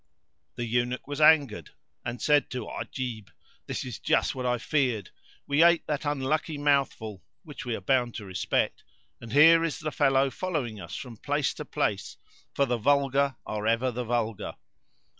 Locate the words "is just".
3.85-4.33